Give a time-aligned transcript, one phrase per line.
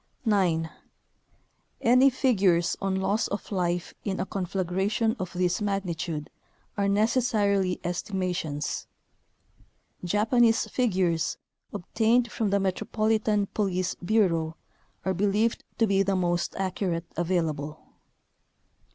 [0.25, 0.67] 9.
[1.81, 6.31] Any figures on loss of life in a conflagra tion of this magnitude
[6.75, 8.87] are necessarily estima tions.
[10.03, 11.37] Japanese figures,
[11.71, 14.55] obtained from the Metropolitan Police bureau,
[15.05, 17.79] are believed to be the most accurate available.